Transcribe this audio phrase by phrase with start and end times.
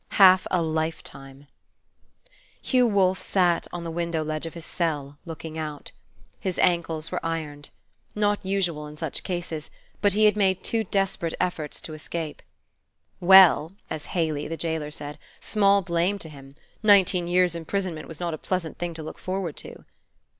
[0.13, 1.45] Half a lifetime!
[2.59, 5.91] Hugh Wolfe sat on the window ledge of his cell, looking out.
[6.39, 7.69] His ankles Were ironed.
[8.15, 9.69] Not usual in such cases;
[10.01, 12.41] but he had made two desperate efforts to escape.
[13.19, 16.55] "Well," as Haley, the jailer, said, "small blame to him!
[16.81, 19.85] Nineteen years' imprisonment was not a pleasant thing to look forward to."